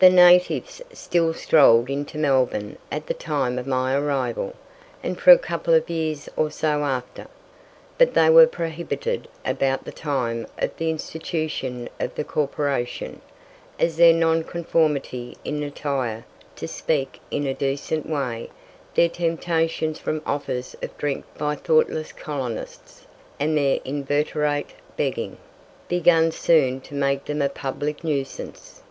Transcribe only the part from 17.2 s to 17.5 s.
in